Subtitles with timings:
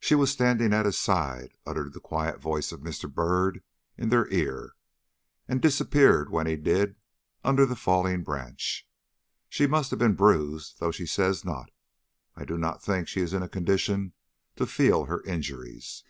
[0.00, 3.12] "She was standing at his side," uttered the quiet voice of Mr.
[3.14, 3.62] Byrd
[3.98, 4.72] in their ear;
[5.46, 6.96] "and disappeared when he did,
[7.44, 8.88] under the falling branch.
[9.50, 11.70] She must have been bruised, though she says not.
[12.34, 14.14] I do not think she is in a condition
[14.56, 16.02] to feel her injuries."